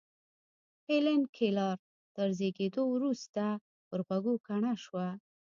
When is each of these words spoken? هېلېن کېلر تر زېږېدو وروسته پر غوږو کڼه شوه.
هېلېن 0.87 1.21
کېلر 1.35 1.77
تر 2.15 2.27
زېږېدو 2.37 2.83
وروسته 2.93 3.43
پر 3.89 3.99
غوږو 4.07 4.35
کڼه 4.47 4.73
شوه. 4.83 5.07